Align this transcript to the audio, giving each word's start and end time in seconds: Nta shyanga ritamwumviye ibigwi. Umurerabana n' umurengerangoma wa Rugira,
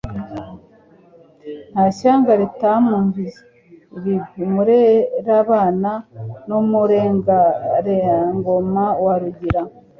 Nta 1.71 1.85
shyanga 1.97 2.31
ritamwumviye 2.41 3.33
ibigwi. 3.97 4.39
Umurerabana 4.47 5.91
n' 6.47 6.55
umurengerangoma 6.59 8.85
wa 9.03 9.15
Rugira, 9.21 9.61